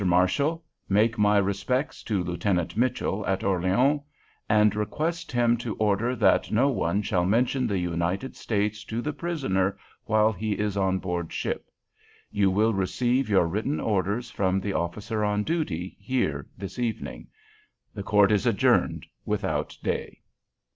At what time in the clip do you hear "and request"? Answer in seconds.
4.49-5.31